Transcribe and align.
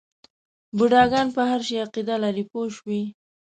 بوډاګان 0.77 1.27
په 1.35 1.41
هر 1.49 1.61
شي 1.67 1.75
عقیده 1.85 2.15
لري 2.23 2.43
پوه 2.51 2.67
شوې!. 2.77 3.01